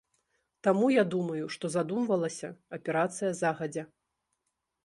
[0.67, 3.83] Таму я думаю, што задумвалася аперацыя загадзя.